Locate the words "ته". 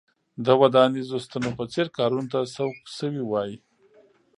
2.33-2.39